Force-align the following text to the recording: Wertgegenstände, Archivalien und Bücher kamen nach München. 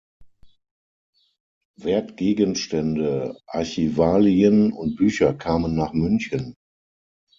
Wertgegenstände, 1.79 3.37
Archivalien 3.45 4.73
und 4.73 4.95
Bücher 4.95 5.35
kamen 5.35 5.75
nach 5.75 5.93
München. 5.93 6.55